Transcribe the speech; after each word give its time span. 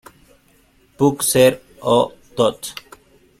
Puc 1.01 1.25
ser-ho 1.27 1.99
tot 2.41 2.73